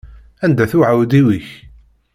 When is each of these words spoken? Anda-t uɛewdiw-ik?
Anda-t 0.45 0.73
uɛewdiw-ik? 0.77 1.47